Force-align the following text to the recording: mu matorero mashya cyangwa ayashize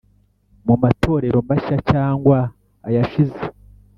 mu 0.65 0.75
matorero 0.83 1.37
mashya 1.49 1.77
cyangwa 1.91 2.37
ayashize 2.87 3.43